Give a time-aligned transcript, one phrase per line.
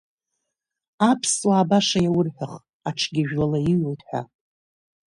[1.09, 2.53] Аԥсуаа баша иаурҳәах,
[2.89, 4.21] аҽгьы жәлала иҩуеит ҳәа.